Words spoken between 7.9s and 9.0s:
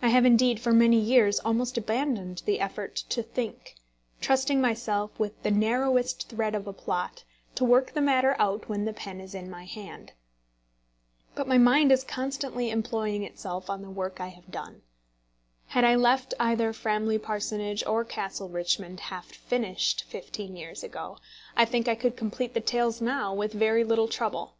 the matter out when the